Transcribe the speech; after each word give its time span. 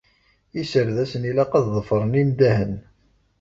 Iserdasen 0.61 1.27
ilaq 1.29 1.51
ad 1.59 1.65
ḍefren 1.75 2.19
indahen. 2.21 2.73